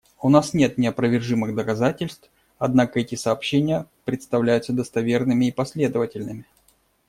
У 0.19 0.29
нас 0.29 0.55
нет 0.55 0.79
неопровержимых 0.79 1.53
доказательств, 1.53 2.31
однако 2.57 2.99
эти 2.99 3.13
сообщения 3.13 3.85
представляются 4.03 4.73
достоверными 4.73 5.45
и 5.45 5.51
последовательными. 5.51 6.45